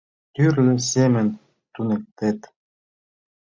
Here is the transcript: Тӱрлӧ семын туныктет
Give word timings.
Тӱрлӧ 0.33 0.75
семын 0.91 1.27
туныктет 1.73 2.39